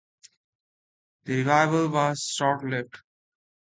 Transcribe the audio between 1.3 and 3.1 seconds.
revival was short-lived.